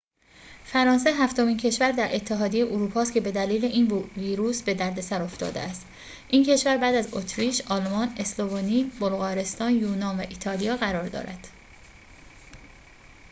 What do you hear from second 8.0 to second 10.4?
اسلوونی بلغارستان یونان و